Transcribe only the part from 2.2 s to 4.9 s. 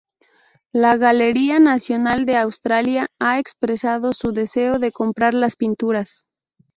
de Australia ha expresado su deseo